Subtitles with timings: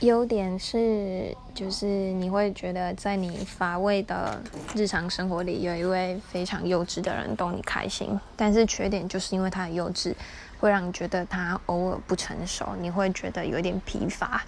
[0.00, 4.40] 优点是就是你会觉得在你乏味的
[4.74, 8.18] 日常生活里有一位非常幼稚的人逗你开心。
[8.34, 10.14] 但是缺点就是因为他的幼稚
[10.58, 14.42] 会让你觉得他偶尔不成熟你会觉得有点疲乏。